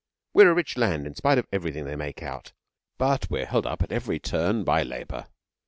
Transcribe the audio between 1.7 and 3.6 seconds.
they make out but we're